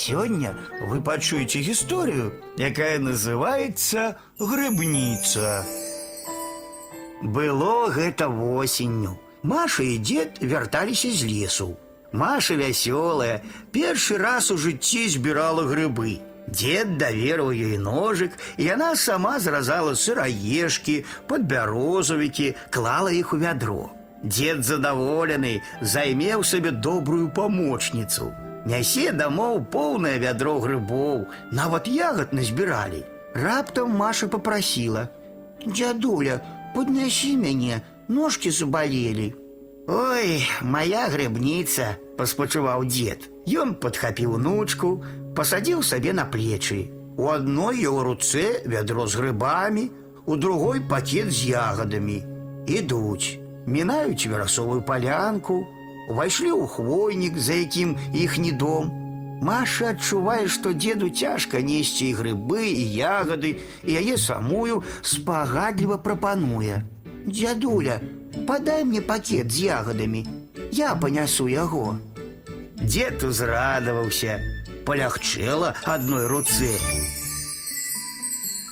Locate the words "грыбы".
15.67-16.21, 62.16-62.72